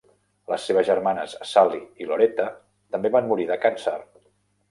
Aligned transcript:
Les 0.51 0.63
seves 0.69 0.87
germanes 0.87 1.35
Sally 1.49 1.81
i 2.05 2.09
Loretta 2.11 2.47
també 2.95 3.11
van 3.17 3.27
morir 3.33 3.45
de 3.51 3.59
càncer. 3.67 3.97